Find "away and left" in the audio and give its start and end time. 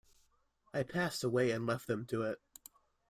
1.23-1.85